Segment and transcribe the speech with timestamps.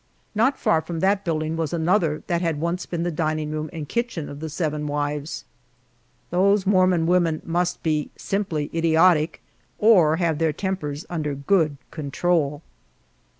[0.33, 3.87] Not far from that building was another that had once been the dining room and
[3.87, 5.45] kitchen of the seven wives.
[6.31, 9.43] These mormon women must be simply idiotic,
[9.77, 12.63] or have their tempers under good control!